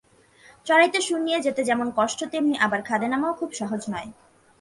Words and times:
চড়াইতে 0.67 0.99
সুর 1.01 1.19
নিয়ে 1.21 1.43
যেতে 1.45 1.61
যেমন 1.63 1.87
কষ্ট, 1.95 2.19
তেমনি 2.31 2.55
আবার 2.65 2.81
খাদে 2.87 3.07
নামাও 3.07 3.37
খুব 3.39 3.49
সহজ 3.59 3.81
নয়। 3.89 4.09